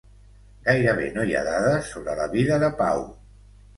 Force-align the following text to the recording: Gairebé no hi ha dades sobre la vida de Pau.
Gairebé 0.69 1.11
no 1.17 1.25
hi 1.31 1.35
ha 1.35 1.43
dades 1.49 1.91
sobre 1.93 2.17
la 2.23 2.29
vida 2.33 2.59
de 2.65 2.71
Pau. 2.81 3.05